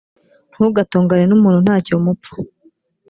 ntugatongane 0.51 1.23
n’umuntu 1.27 1.59
nta 1.65 1.75
cyo 1.85 1.95
mupfa 2.03 2.33